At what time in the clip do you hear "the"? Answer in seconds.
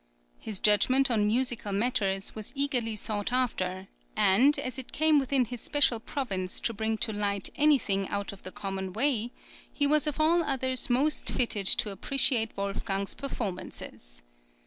8.41-8.51